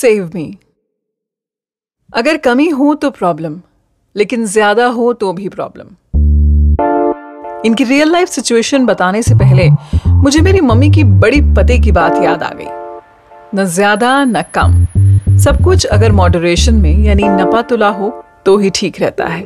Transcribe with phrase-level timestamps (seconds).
[0.00, 0.58] Save me
[2.14, 3.60] अगर कमी हो तो प्रॉब्लम
[4.16, 5.86] लेकिन ज़्यादा हो तो भी प्रॉब्लम
[7.66, 9.68] इनकी रियल लाइफ सिचुएशन बताने से पहले
[10.06, 12.68] मुझे मेरी मम्मी की बड़ी पते की बात याद आ गई.
[13.54, 14.86] न ज़्यादा, न कम.
[15.38, 18.10] सब कुछ अगर मॉडरेशन में, यानी नपा तुला हो
[18.46, 19.42] तो ही ठीक रहता है.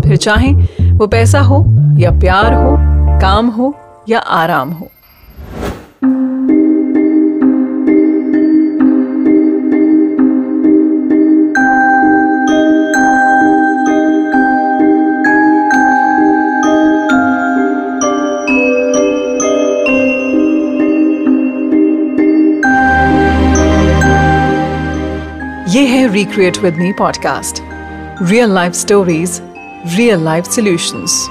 [0.00, 0.52] फिर चाहे
[0.92, 1.64] वो पैसा हो,
[1.98, 2.76] या प्यार हो,
[3.20, 3.74] काम हो,
[4.08, 4.88] या आराम हो.
[25.78, 27.58] ये है recreate with me podcast
[28.22, 29.42] real life stories
[29.96, 31.28] real life solutions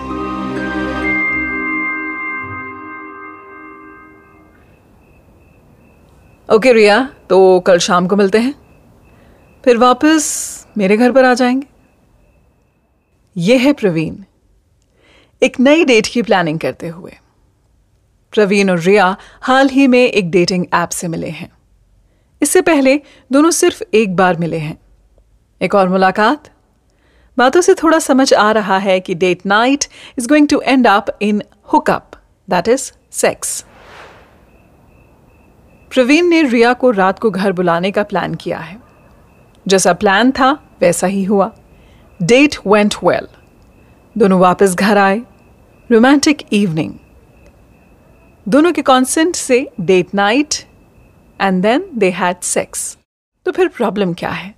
[6.55, 8.55] okay Riya तो कल शाम को मिलते हैं।
[9.65, 11.67] फिर वापस मेरे घर पर आ जाएँगे।
[13.37, 14.15] ये है प्रवीण।
[15.43, 17.13] एक नई डेट की प्लानिंग करते हुए।
[18.31, 21.56] प्रवीण और रिया हाल ही में एक डेटिंग ऐप से मिले हैं।
[22.41, 24.77] इससे पहले दोनों सिर्फ़ एक बार मिले हैं।
[25.61, 26.49] एक और मुलाकात।
[27.37, 29.85] बातों से थोड़ा समझ आ रहा है कि date night
[30.19, 31.41] is going to end up in
[31.73, 32.11] hookup
[32.49, 33.65] that is sex
[35.91, 38.79] Praveen ने रिया को रात को घर बुलाने का प्लान किया है।
[39.67, 41.51] जैसा प्लान था, वैसा ही हुआ।
[42.21, 43.27] डेट वेंट वेल
[44.17, 45.21] दोनों वापस घर आए।
[45.91, 46.93] रोमांटिक इवनिंग
[48.47, 50.55] दोनों के कॉन्सेंट से date night
[51.41, 52.97] and then they had sex
[53.45, 54.55] तो फिर प्रॉब्लम क्या है?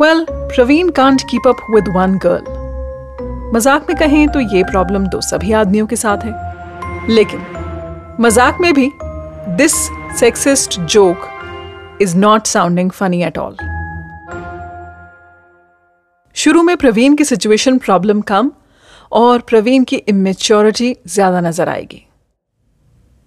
[0.00, 2.62] Well Praveen can't keep up with one girl
[3.54, 6.32] मज़ाक में कहें तो ये प्रॉब्लम तो सभी आदमियों के साथ है।
[7.08, 7.40] लेकिन
[8.20, 8.90] मज़ाक में भी
[9.56, 9.74] this
[10.20, 13.56] sexist joke is not sounding funny at all
[16.36, 18.50] शुरू में प्रवीण की सिचुएशन प्रॉब्लम कम
[19.12, 22.04] और प्रवीण की इमेच्योरिटी ज़्यादा नज़र आएगी।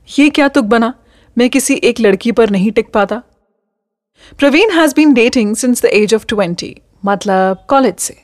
[0.09, 0.93] ये क्या तुक बना?
[1.37, 3.21] मैं किसी एक लड़की पर नहीं टिक पाता।
[4.39, 8.15] Praveen has been dating since the age of twenty मतलब कॉलेज से।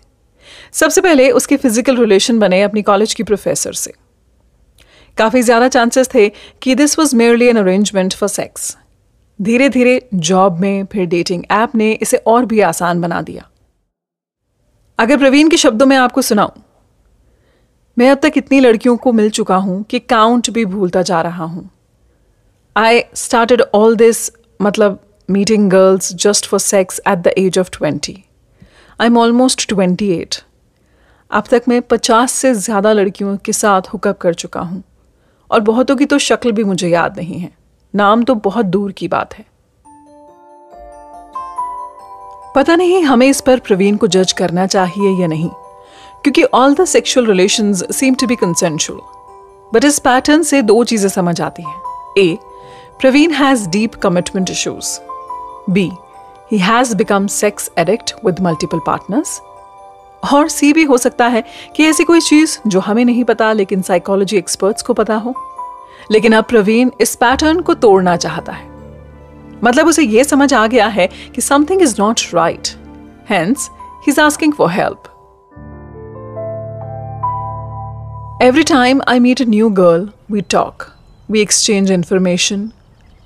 [0.73, 3.93] सबसे पहले उसके फ़िज़िकल रिलेशन बने अपनी कॉलेज की प्रोफेसर से।
[5.17, 6.27] काफ़ी ज़्यादा चांसेस थे
[6.61, 8.75] कि this was merely an arrangement for sex
[9.39, 13.49] धीरे धीरे जॉब में, फिर डेटिंग ऐप ने इसे और भी आसान बना दिया।
[14.99, 16.61] अगर प्रवीण के शब्दों में आपको सुनाऊं
[17.97, 21.43] मैं अब तक इतनी लड़कियों को मिल चुका हूँ कि काउंट भी भूलता जा रहा
[21.45, 21.69] हूँ।
[22.75, 24.31] आई स्टार्टेड ऑल दिस
[24.61, 24.99] मतलब
[25.29, 28.23] meeting girls just for sex at the age of twenty
[28.99, 30.35] I am almost twenty eight
[31.31, 34.83] अब तक मैं पचास से ज़्यादा लड़कियों के साथ हुकअप कर चुका हूँ।
[35.51, 37.51] और बहुतों की तो शक्ल भी मुझे याद नहीं है।
[37.93, 39.45] नाम तो बहुत दूर की बात है।
[42.55, 45.49] पता नहीं हमें इस पर प्रवीण को जज करना चाहिए या नहीं।
[46.23, 48.99] क्योंकि all the sexual relation seem to be consensual
[49.73, 51.81] but इस पैटर्न से दो चीज़ें समझ आती हैं।
[52.17, 52.37] A
[52.99, 54.99] Praveen has deep commitment issues
[55.69, 55.91] B
[56.51, 59.41] he has become sex addict with multiple partners
[60.33, 61.43] और सी भी हो सकता है
[61.75, 65.33] कि ऐसी कोई चीज़ जो हमें नहीं पता, लेकिन साइकोलॉजी एक्सपर्ट्स को पता हो।
[66.11, 68.67] लेकिन अब प्रवीण इस पैटर्न को तोड़ना चाहता है।
[69.63, 72.67] मतलब उसे यह समझ आ गया है कि something is not right
[73.29, 73.69] hence
[74.07, 75.03] he is asking for help
[78.43, 80.83] every time I meet a new girl we talk
[81.31, 82.69] we exchange information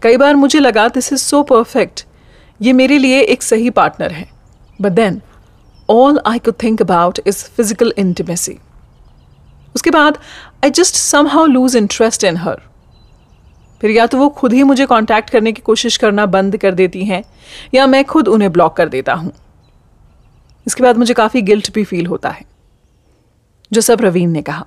[0.01, 2.05] कई बार मुझे लगा दिस इज़ सो परफेक्ट
[2.59, 4.27] ये मेरे लिए एक सही पार्टनर है.
[4.79, 5.22] But then
[5.89, 8.57] all I could think about is physical intimacy
[9.75, 10.17] उसके बाद
[10.63, 10.95] I just
[11.27, 12.61] somehow lose interest in her
[13.81, 17.06] फिर या तो वो खुद ही मुझे कांटेक्ट करने की कोशिश करना बंद कर देती
[17.06, 17.23] हैं,
[17.73, 19.33] या मैं खुद उन्हें ब्लॉक कर देता हूँ।
[20.67, 22.45] इसके बाद मुझे काफ़ी गिल्ट भी फील होता है,
[23.72, 24.66] जो सब प्रवीण ने कहा।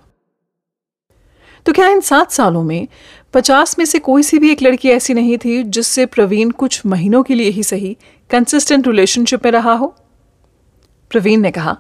[1.66, 2.88] तो क्या इन सात सालों में
[3.32, 7.22] पचास में से कोई सी भी एक लड़की ऐसी नहीं थी जिससे प्रवीण कुछ महीनों
[7.22, 7.97] के लिए ही सही
[8.30, 9.95] कंसिस्टेंट रिलेशनशिप में रहा हो?
[11.10, 11.77] प्रवीण ने कहा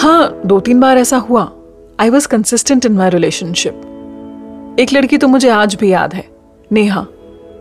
[0.00, 1.42] हाँ दो तीन बार ऐसा हुआ।
[2.00, 6.28] I was consistent in my relationship एक लड़की तो मुझे आज भी याद है।
[6.72, 7.06] नेहा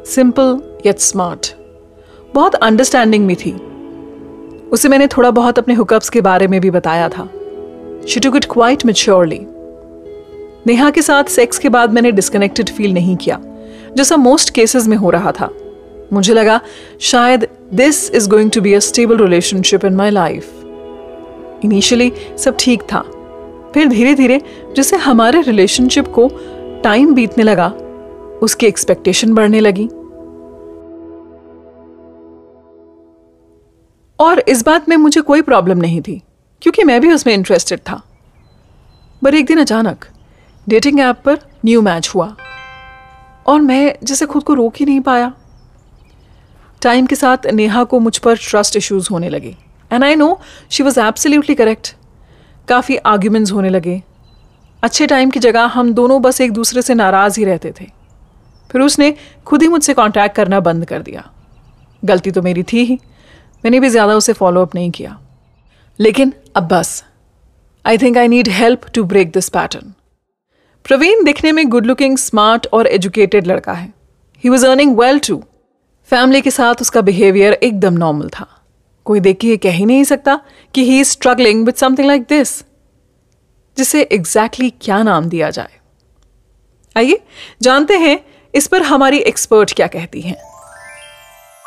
[0.05, 1.53] सिंपल यट स्मार्ट
[2.35, 3.51] बहुत अंडरस्टैंडिंग में थी।
[4.69, 7.29] उसे मैंने थोड़ा बहुत अपने हुकअप्स के बारे में भी बताया था।
[8.07, 9.39] She took it quite maturely
[10.67, 13.39] Neha के साथ सेक्स के बाद मैंने डिस्कनेक्टेड फील नहीं किया
[13.97, 15.49] जैसा मोस्ट केसेस में हो रहा था।
[16.13, 16.59] मुझे लगा,
[17.01, 20.51] शायद this is going to be a stable relationship in my life
[21.63, 23.01] initially सब ठीक था।
[23.73, 24.41] फिर धीरे धीरे
[24.75, 26.29] जैसे हमारे रिलेशनशिप को
[26.83, 27.67] टाइम बीतने लगा,
[28.41, 29.87] उसकी एक्सपेक्टेशन बढ़ने लगी।
[34.19, 36.21] और इस बात में मुझे कोई प्रॉब्लम नहीं थी,
[36.61, 38.01] क्योंकि मैं भी उसमें इंटरेस्टेड था।
[39.23, 40.05] पर एक दिन अचानक
[40.69, 42.35] डेटिंग ऐप पर न्यू मैच हुआ।
[43.47, 45.31] और मैं जैसे खुद को रोक ही नहीं पाया।
[46.81, 49.55] टाइम के साथ नेहा को मुझ पर ट्रस्ट इश्यूज़ होने लगे।
[49.91, 50.39] And I know
[50.71, 51.93] she was absolutely correct
[52.67, 54.01] काफ़ी आर्ग्यूमेंट्स होने लगे।
[54.83, 57.85] अच्छे टाइम की जगह हम दोनों बस एक दूसरे से नाराज़ ही रहते थे।
[58.71, 59.13] फिर उसने
[59.45, 61.29] खुद ही मुझसे कांटेक्ट करना बंद कर दिया।
[62.03, 62.99] गलती तो मेरी थी ही।
[63.63, 65.19] मैंने भी ज़्यादा उसे फॉलो अप नहीं किया।
[65.99, 67.03] लेकिन अब बस।
[67.85, 69.93] I think I need help to break this pattern
[70.85, 73.93] Praveen दिखने में गुड लुकिंग स्मार्ट और एजुकेटेड लड़का है।
[74.43, 75.43] He was earning well too
[76.09, 78.47] family के साथ उसका बिहेवियर एकदम नॉर्मल था।
[79.05, 80.39] कोई देख के ये कह ही नहीं सकता
[80.73, 82.57] कि he is struggling with something like this
[83.77, 85.79] जिसे एग्जैक्टली exactly क्या नाम दिया जाए।
[86.95, 87.19] आइए,
[87.61, 88.19] जानते हैं
[88.53, 90.37] इस पर हमारी एक्सपर्ट क्या कहती हैं।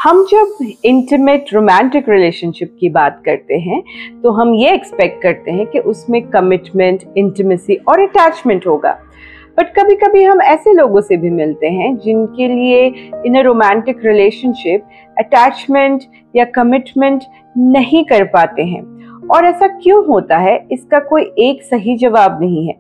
[0.03, 3.81] हम जब इंटीमेट रोमांटिक रिलेशनशिप की बात करते हैं
[4.23, 8.93] तो हम ये एक्सपेक्ट करते हैं कि उसमें कमिटमेंट इंटीमेसी और अटैचमेंट होगा।
[9.59, 12.85] बट कभी कभी हम ऐसे लोगों से भी मिलते हैं जिनके लिए
[13.27, 14.89] in a romantic relationship
[15.19, 16.03] attachment
[16.37, 17.23] या कमिटमेंट
[17.57, 18.83] नहीं कर पाते हैं।
[19.29, 20.59] और ऐसा क्यों होता है?
[20.73, 22.75] इसका कोई एक सही जवाब नहीं है।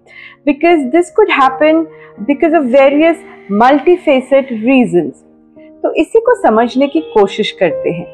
[0.46, 1.86] Because this could happen
[2.20, 5.24] because of various multifaceted reasons
[5.82, 8.06] तो इसी को समझने की कोशिश करते हैं।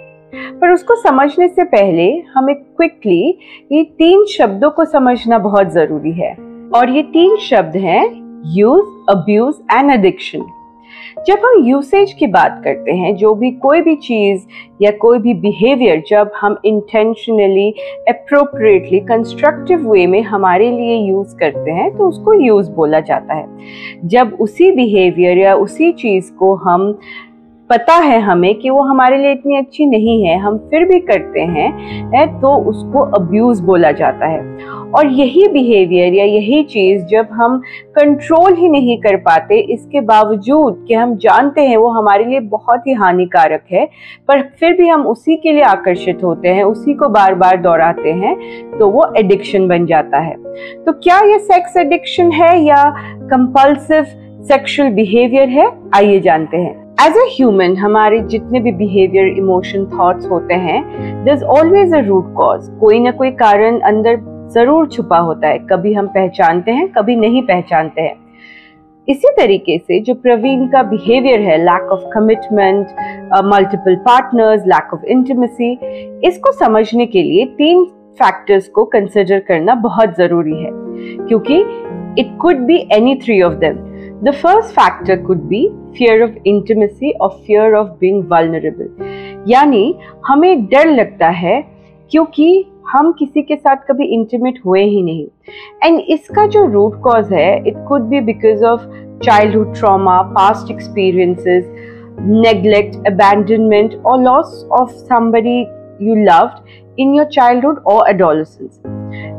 [0.60, 3.38] पर उसको समझने से पहले हमें क्विकली
[3.72, 6.32] ये तीन शब्दों को समझना बहुत ज़रूरी है।
[6.74, 8.04] और ये तीन शब्द हैं
[8.56, 10.44] यूज़ अब्यूज एंड एडिक्शन
[11.26, 14.42] जब हम यूसेज की बात करते हैं, जो भी कोई भी चीज़
[14.82, 17.70] या कोई भी बिहेवियर जब हम इंटेंशनली
[18.08, 23.46] अप्रोप्रिएटली कंस्ट्रक्टिव वे में हमारे लिए यूज़ करते हैं तो उसको यूज़ बोला जाता है।
[24.04, 26.98] जब उसी बिहेवियर या उसी चीज़ को हम
[27.70, 31.40] पता है हमें कि वो हमारे लिए इतनी अच्छी नहीं है, हम फिर भी करते
[31.40, 34.40] हैं तो उसको अब्यूज़ बोला जाता है।
[34.88, 37.58] और यही बिहेवियर या यही चीज़ जब हम
[37.96, 42.86] कंट्रोल ही नहीं कर पाते, इसके बावजूद कि हम जानते हैं वो हमारे लिए बहुत
[42.86, 43.84] ही हानिकारक है,
[44.28, 48.12] पर फिर भी हम उसी के लिए आकर्षित होते हैं, उसी को बार बार दोहराते
[48.14, 48.36] हैं
[48.78, 50.34] तो वो एडिक्शन बन जाता है।
[50.76, 52.84] तो क्या ये सेक्स एडिक्शन है या
[53.30, 54.04] कंपल्सिव
[54.44, 55.70] सेक्सुअल बिहेवियर है?
[55.94, 60.78] आइए जानते हैं। एज ए ह्यूमन हमारे जितने भी बिहेवियर इमोशन थॉट्स होते हैं
[61.32, 64.16] is always a root cause कोई ना कोई कारण अंदर
[64.54, 68.16] ज़रूर छुपा होता है। कभी हम पहचानते हैं, कभी नहीं पहचानते हैं।
[69.08, 72.88] इसी तरीके से जो प्रवीण का बिहेवियर है lack of commitment
[73.46, 75.72] multiple partners lack of intimacy
[76.28, 77.84] इसको समझने के लिए तीन
[78.18, 80.70] फैक्टर्स को कंसिडर करना बहुत ज़रूरी है।
[81.28, 81.60] क्योंकि
[82.20, 83.76] it could be any three of them
[84.24, 85.60] the first factor could be
[85.98, 89.94] fear of intimacy और फियर ऑफ़ बीइंग वल्नरेबल यानी
[90.26, 91.60] हमें डर लगता है
[92.10, 92.48] क्योंकि
[92.88, 95.26] हम किसी के साथ कभी इंटीमेट हुए ही नहीं।
[95.84, 98.86] एंड इसका जो रूट कॉज है it could be because of
[99.24, 101.64] childhood trauma past experiences
[102.20, 105.58] neglect abandonment और loss of somebody
[106.02, 108.80] you loved in your childhood और एडोलसेंस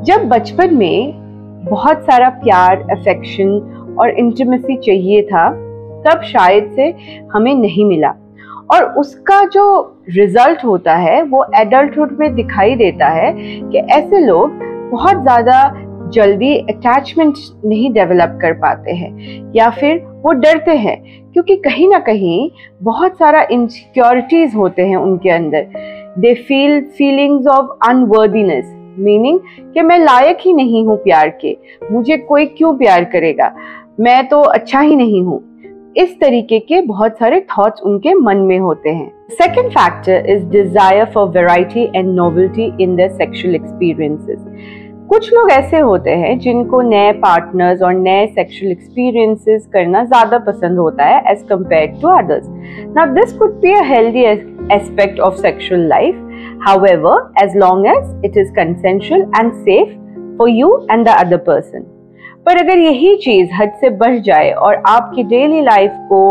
[0.05, 1.27] जब बचपन में
[1.65, 3.59] बहुत सारा प्यार अफेक्शन
[3.99, 5.49] और इंटीमेसी चाहिए था,
[6.01, 6.93] तब शायद से
[7.33, 8.13] हमें नहीं मिला।
[8.71, 9.63] और उसका जो
[10.09, 14.59] रिज़ल्ट होता है, वो एडल्टहुड में दिखाई देता है कि ऐसे लोग
[14.91, 20.97] बहुत ज़्यादा जल्दी अटैचमेंट नहीं डेवलप कर पाते हैं, या फिर वो डरते हैं,
[21.33, 22.49] क्योंकि कहीं ना कहीं
[22.83, 25.67] बहुत सारा इनसिक्योरिटीज होते हैं उनके अंदर।
[26.19, 29.39] They feel feelings of unworthiness meaning
[29.73, 31.57] कि मैं लायक ही नहीं हूँ प्यार के,
[31.91, 33.53] मुझे कोई क्यों प्यार करेगा?
[33.99, 35.39] मैं तो अच्छा ही नहीं हूँ।
[35.97, 41.05] इस तरीके के बहुत सारे थॉट्स उनके मन में होते हैं। Second factor is desire
[41.13, 44.45] for variety and novelty in the sexual experiences
[45.09, 50.79] कुछ लोग ऐसे होते हैं जिनको नए पार्टनर्स और नए सेक्सुअल एक्सपीरियंसेस करना ज़्यादा पसंद
[50.79, 52.47] होता है as compare to others
[52.95, 56.25] now this could be a healthy aspect of sexual life
[56.63, 59.95] however, as long as it is consensual and safe
[60.37, 61.85] for you and the other person
[62.49, 66.21] पर अगर यही चीज़ हद से बढ़ जाए और आपकी डेली लाइफ को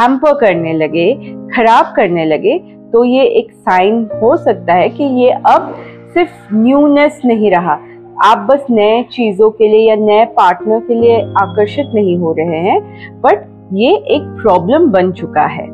[0.00, 1.12] हैम्पर करने लगे,
[1.48, 2.56] खराब करने लगे
[2.92, 5.74] तो ये एक साइन हो सकता है कि ये अब
[6.14, 7.72] सिर्फ़ न्यूनेस नहीं रहा।
[8.24, 12.60] आप बस नए चीज़ों के लिए या नए पार्टनर के लिए आकर्षित नहीं हो रहे
[12.60, 12.80] हैं
[13.20, 15.66] बट ये एक प्रॉब्लम बन चुका है।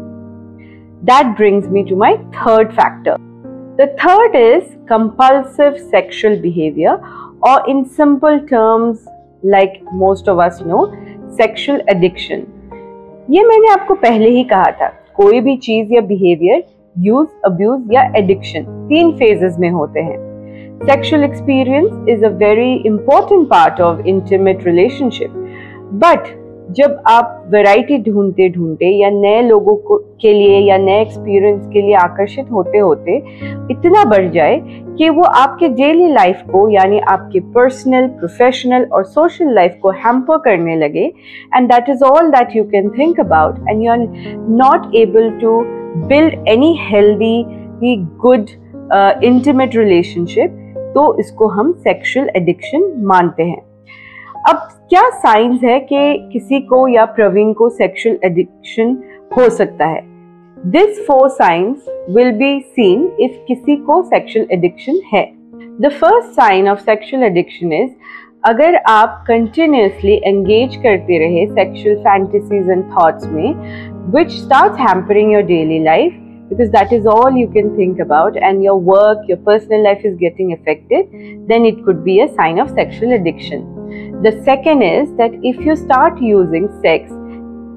[1.04, 3.16] That brings me to my third factor
[3.78, 7.00] the third is compulsive sexual behaviour
[7.48, 9.08] और in simple terms
[9.44, 10.86] like most of us know
[11.36, 12.42] sexual addiction
[13.30, 16.62] ये मैंने आपको पहले ही कहा था, कोई भी चीज़ या बिहेवियर
[16.96, 20.16] यूज़ अब्यूज या एडिक्शन तीन फेजेस में होते हैं।
[20.86, 25.30] Sexual experience is a very important part of intimate relationship
[26.04, 26.26] but
[26.70, 31.82] जब आप वैरायटी ढूंढते ढूंढते या नए लोगों को के लिए या नए एक्सपीरियंस के
[31.82, 33.16] लिए आकर्षित होते होते
[33.70, 34.60] इतना बढ़ जाए
[34.98, 40.38] कि वो आपके डेली लाइफ को, यानी आपके पर्सनल प्रोफेशनल और सोशल लाइफ को हैम्पर
[40.44, 41.04] करने लगे।
[41.54, 43.98] And that is all that you can think about and you are
[44.50, 45.60] not able to
[46.08, 47.44] build any healthy
[48.20, 48.46] good
[49.24, 50.60] intimate relationship
[50.94, 53.62] तो इसको हम सेक्शुअल एडिक्शन मानते हैं।
[54.48, 54.56] अब
[54.88, 58.90] क्या साइंस है कि किसी को या प्रवीण को सेक्सुअल एडिक्शन
[59.36, 60.00] हो सकता है?
[60.66, 65.22] This four signs will be seen if किसी को सेक्सुअल एडिक्शन है।
[65.80, 67.90] The first sign of sexual addiction is
[68.44, 73.54] अगर आप कंटिन्यूसली एंगेज करते रहे सेक्सुअल फैंटेसीज एंड थॉट्स में
[74.16, 78.62] which start hampering your daily life because that is all you can think about and
[78.62, 81.08] your work, your personal life is getting affected,
[81.48, 83.73] then it could be a sign of sexual addiction.
[84.20, 87.10] The second is that if you start using sex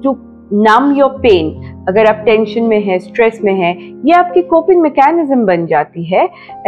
[0.02, 0.16] to
[0.50, 1.50] numb your pain,
[1.88, 3.72] अगर आप tension में है stress में है
[4.06, 6.26] ये आपकी coping mechanism बन जाती है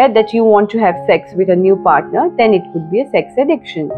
[0.09, 3.05] that you want to have sex with a new partner then it could be a
[3.07, 3.89] sex addiction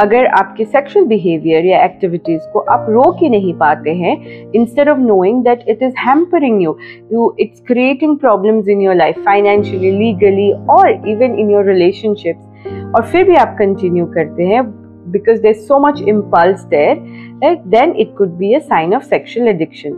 [0.00, 4.16] अगर आपके सेक्सुअल बिहेवियर या एक्टिविटीज़ को आप रोक ही नहीं पाते हैं
[4.56, 6.76] instead of knowing that it is hampering you
[7.12, 12.49] you it's creating problems in your life financially legally और इवन इन योर रिलेशनशिप्स
[12.96, 14.62] और फिर भी आप कंटिन्यू करते हैं
[15.10, 16.96] because there so much impulse there
[17.44, 19.90] right then it could be a sign of sexual addiction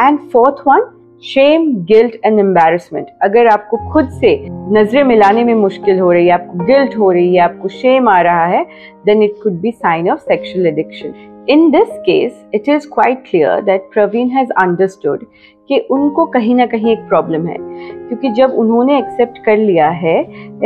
[0.00, 0.90] and fourth one
[1.24, 6.32] shame guilt and embarrassment अगर आपको खुद से नज़रें मिलाने में मुश्किल हो रही है,
[6.32, 8.64] आपको गिल्ट हो रही है, आपको शेम आ रहा है
[9.06, 11.12] then it could be sign of sexual addiction
[11.48, 15.24] in this case it is quite clear that Praveen has understood
[15.70, 20.22] कि उनको कहीं ना कहीं एक प्रॉब्लम है। क्योंकि जब उन्होंने एक्सेप्ट कर लिया है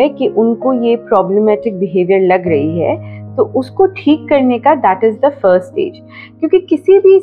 [0.08, 2.96] कि उनको ये प्रॉब्लमेटिक बिहेवियर लग रही है
[3.36, 6.00] तो उसको ठीक करने का that is the first stage
[6.40, 7.16] क्योंकि किसी भी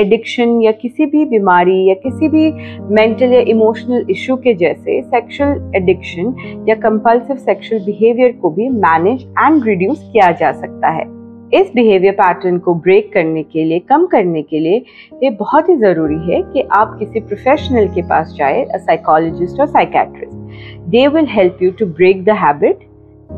[0.00, 2.52] एडिक्शन या किसी भी बीमारी या किसी भी
[2.94, 9.26] मेंटल या इमोशनल इशू के जैसे सेक्सुअल एडिक्शन या कंपल्सिव सेक्सुअल बिहेवियर को भी मैनेज
[9.38, 11.21] एंड रिड्यूस किया जा सकता है।
[11.54, 14.84] इस बिहेवियर पैटर्न को ब्रेक करने के लिए, कम करने के लिए,
[15.22, 19.66] ये बहुत ही ज़रूरी है कि आप किसी प्रोफेशनल के पास जाए अ साइकोलॉजिस्ट और
[19.66, 22.78] psychiatrist they will help you to break the habit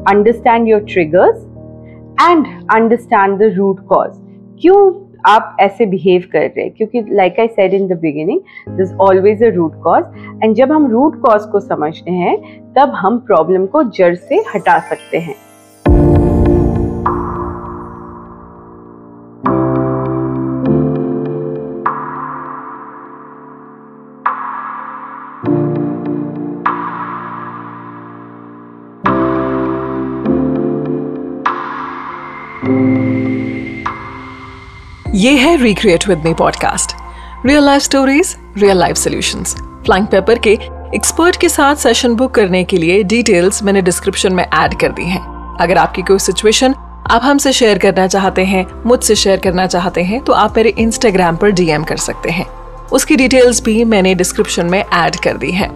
[0.08, 1.46] understand your triggers
[2.30, 4.20] and understand the root cause
[4.60, 4.92] क्यों
[5.26, 6.70] आप ऐसे बिहेव कर रहे हैं?
[6.70, 10.04] क्योंकि like I said in the beginning this always a root cause
[10.42, 12.36] and जब हम रूट कॉज को समझते हैं,
[12.74, 15.34] तब हम प्रॉब्लम को जड़ से हटा सकते हैं।
[35.24, 36.90] ये है recreate with me podcast
[37.46, 39.54] real life stories real life solutions
[39.84, 40.50] flying paper के
[40.94, 45.04] एक्सपर्ट के साथ सेशन बुक करने के लिए डिटेल्स मैंने डिस्क्रिप्शन में ऐड कर दी
[45.04, 45.22] हैं।
[45.60, 46.74] अगर आपकी कोई सिचुएशन
[47.10, 51.36] आप हमसे शेयर करना चाहते हैं, मुझसे शेयर करना चाहते हैं तो आप मेरे इंस्टाग्राम
[51.36, 52.46] पर डीएम कर सकते हैं।
[52.92, 55.70] उसकी डिटेल्स भी मैंने डिस्क्रिप्शन में ऐड कर दी है।